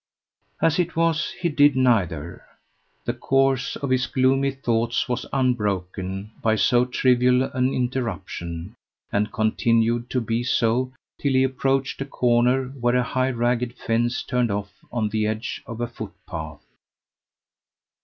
[0.63, 2.43] As it was, he did neither.
[3.05, 8.73] The course of his gloomy thoughts was unbroken by so trivial an interruption,
[9.11, 14.23] and continued to be so till he approached a corner where a high ragged fence
[14.23, 16.65] turned off on the edge of a footpath.